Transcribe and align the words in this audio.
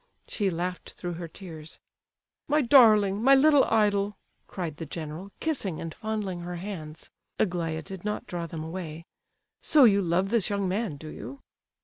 She 0.27 0.49
laughed 0.49 0.93
through 0.93 1.13
her 1.13 1.27
tears. 1.27 1.79
"My 2.47 2.63
darling, 2.63 3.21
my 3.21 3.35
little 3.35 3.63
idol," 3.65 4.17
cried 4.47 4.77
the 4.77 4.85
general, 4.87 5.31
kissing 5.39 5.79
and 5.79 5.93
fondling 5.93 6.39
her 6.39 6.55
hands 6.55 7.11
(Aglaya 7.37 7.83
did 7.83 8.03
not 8.03 8.25
draw 8.25 8.47
them 8.47 8.63
away); 8.63 9.05
"so 9.61 9.83
you 9.83 10.01
love 10.01 10.29
this 10.29 10.49
young 10.49 10.67
man, 10.67 10.97
do 10.97 11.09
you?" 11.09 11.41